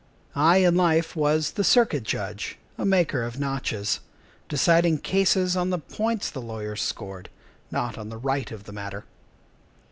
[0.33, 3.99] I in life was the Circuit Judge, a maker of notches,
[4.49, 7.29] Deciding cases on the points the lawyers scored,
[7.69, 9.05] Not on the right of the matter.